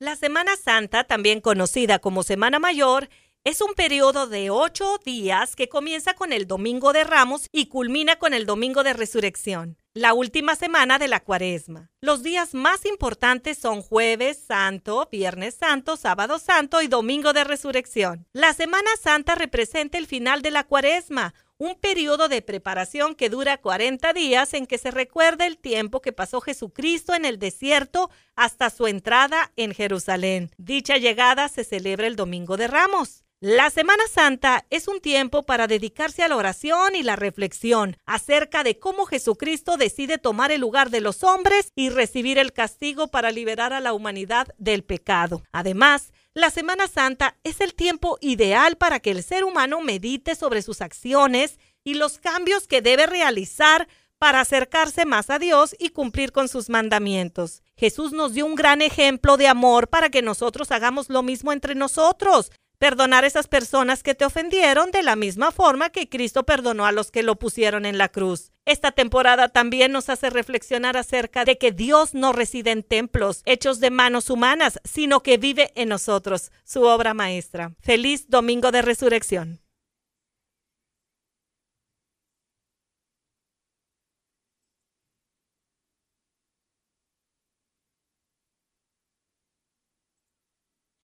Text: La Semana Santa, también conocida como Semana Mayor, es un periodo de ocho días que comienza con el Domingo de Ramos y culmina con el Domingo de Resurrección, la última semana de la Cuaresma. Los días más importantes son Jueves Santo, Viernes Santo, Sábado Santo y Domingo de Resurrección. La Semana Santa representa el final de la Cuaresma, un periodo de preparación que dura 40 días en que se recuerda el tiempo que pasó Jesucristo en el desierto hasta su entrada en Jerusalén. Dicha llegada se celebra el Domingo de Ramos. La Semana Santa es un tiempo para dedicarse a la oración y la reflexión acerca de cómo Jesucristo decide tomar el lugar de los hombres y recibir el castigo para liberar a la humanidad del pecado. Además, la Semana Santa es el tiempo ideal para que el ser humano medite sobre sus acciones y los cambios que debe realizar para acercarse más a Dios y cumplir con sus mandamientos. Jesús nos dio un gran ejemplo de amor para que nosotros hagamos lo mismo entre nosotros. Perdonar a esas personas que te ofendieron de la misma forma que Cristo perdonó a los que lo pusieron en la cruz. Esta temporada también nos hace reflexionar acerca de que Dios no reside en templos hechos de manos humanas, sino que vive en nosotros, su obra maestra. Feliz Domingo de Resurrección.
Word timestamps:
La 0.00 0.14
Semana 0.14 0.54
Santa, 0.54 1.02
también 1.02 1.40
conocida 1.40 1.98
como 1.98 2.22
Semana 2.22 2.60
Mayor, 2.60 3.08
es 3.42 3.60
un 3.60 3.74
periodo 3.74 4.28
de 4.28 4.48
ocho 4.48 5.00
días 5.04 5.56
que 5.56 5.68
comienza 5.68 6.14
con 6.14 6.32
el 6.32 6.46
Domingo 6.46 6.92
de 6.92 7.02
Ramos 7.02 7.48
y 7.50 7.66
culmina 7.66 8.16
con 8.16 8.32
el 8.32 8.46
Domingo 8.46 8.84
de 8.84 8.92
Resurrección, 8.92 9.76
la 9.94 10.14
última 10.14 10.54
semana 10.54 11.00
de 11.00 11.08
la 11.08 11.18
Cuaresma. 11.18 11.90
Los 12.00 12.22
días 12.22 12.54
más 12.54 12.86
importantes 12.86 13.58
son 13.58 13.82
Jueves 13.82 14.38
Santo, 14.46 15.08
Viernes 15.10 15.56
Santo, 15.56 15.96
Sábado 15.96 16.38
Santo 16.38 16.80
y 16.80 16.86
Domingo 16.86 17.32
de 17.32 17.42
Resurrección. 17.42 18.28
La 18.32 18.52
Semana 18.52 18.90
Santa 19.02 19.34
representa 19.34 19.98
el 19.98 20.06
final 20.06 20.42
de 20.42 20.52
la 20.52 20.62
Cuaresma, 20.62 21.34
un 21.58 21.74
periodo 21.74 22.28
de 22.28 22.40
preparación 22.40 23.14
que 23.14 23.28
dura 23.28 23.58
40 23.58 24.12
días 24.12 24.54
en 24.54 24.66
que 24.66 24.78
se 24.78 24.90
recuerda 24.90 25.46
el 25.46 25.58
tiempo 25.58 26.00
que 26.00 26.12
pasó 26.12 26.40
Jesucristo 26.40 27.14
en 27.14 27.24
el 27.24 27.38
desierto 27.38 28.10
hasta 28.36 28.70
su 28.70 28.86
entrada 28.86 29.52
en 29.56 29.74
Jerusalén. 29.74 30.50
Dicha 30.56 30.96
llegada 30.96 31.48
se 31.48 31.64
celebra 31.64 32.06
el 32.06 32.16
Domingo 32.16 32.56
de 32.56 32.68
Ramos. 32.68 33.24
La 33.40 33.70
Semana 33.70 34.02
Santa 34.10 34.66
es 34.68 34.88
un 34.88 35.00
tiempo 35.00 35.46
para 35.46 35.68
dedicarse 35.68 36.24
a 36.24 36.28
la 36.28 36.34
oración 36.34 36.96
y 36.96 37.04
la 37.04 37.14
reflexión 37.14 37.96
acerca 38.04 38.64
de 38.64 38.80
cómo 38.80 39.06
Jesucristo 39.06 39.76
decide 39.76 40.18
tomar 40.18 40.50
el 40.50 40.60
lugar 40.60 40.90
de 40.90 41.00
los 41.00 41.22
hombres 41.22 41.70
y 41.76 41.90
recibir 41.90 42.38
el 42.38 42.52
castigo 42.52 43.08
para 43.08 43.30
liberar 43.30 43.72
a 43.72 43.78
la 43.78 43.92
humanidad 43.92 44.48
del 44.58 44.82
pecado. 44.82 45.44
Además, 45.52 46.12
la 46.38 46.50
Semana 46.50 46.86
Santa 46.86 47.36
es 47.42 47.60
el 47.60 47.74
tiempo 47.74 48.16
ideal 48.20 48.76
para 48.76 49.00
que 49.00 49.10
el 49.10 49.24
ser 49.24 49.42
humano 49.42 49.80
medite 49.80 50.36
sobre 50.36 50.62
sus 50.62 50.80
acciones 50.80 51.58
y 51.82 51.94
los 51.94 52.18
cambios 52.18 52.68
que 52.68 52.80
debe 52.80 53.06
realizar 53.06 53.88
para 54.18 54.40
acercarse 54.40 55.04
más 55.04 55.30
a 55.30 55.40
Dios 55.40 55.74
y 55.80 55.88
cumplir 55.88 56.30
con 56.30 56.48
sus 56.48 56.68
mandamientos. 56.68 57.62
Jesús 57.76 58.12
nos 58.12 58.34
dio 58.34 58.46
un 58.46 58.54
gran 58.54 58.82
ejemplo 58.82 59.36
de 59.36 59.48
amor 59.48 59.88
para 59.88 60.10
que 60.10 60.22
nosotros 60.22 60.70
hagamos 60.70 61.08
lo 61.08 61.24
mismo 61.24 61.52
entre 61.52 61.74
nosotros. 61.74 62.52
Perdonar 62.78 63.24
a 63.24 63.26
esas 63.26 63.48
personas 63.48 64.04
que 64.04 64.14
te 64.14 64.24
ofendieron 64.24 64.92
de 64.92 65.02
la 65.02 65.16
misma 65.16 65.50
forma 65.50 65.90
que 65.90 66.08
Cristo 66.08 66.44
perdonó 66.44 66.86
a 66.86 66.92
los 66.92 67.10
que 67.10 67.24
lo 67.24 67.36
pusieron 67.36 67.84
en 67.84 67.98
la 67.98 68.08
cruz. 68.08 68.52
Esta 68.66 68.92
temporada 68.92 69.48
también 69.48 69.90
nos 69.90 70.08
hace 70.08 70.30
reflexionar 70.30 70.96
acerca 70.96 71.44
de 71.44 71.58
que 71.58 71.72
Dios 71.72 72.14
no 72.14 72.32
reside 72.32 72.70
en 72.70 72.84
templos 72.84 73.42
hechos 73.46 73.80
de 73.80 73.90
manos 73.90 74.30
humanas, 74.30 74.78
sino 74.84 75.24
que 75.24 75.38
vive 75.38 75.72
en 75.74 75.88
nosotros, 75.88 76.52
su 76.62 76.82
obra 76.82 77.14
maestra. 77.14 77.74
Feliz 77.80 78.28
Domingo 78.28 78.70
de 78.70 78.82
Resurrección. 78.82 79.60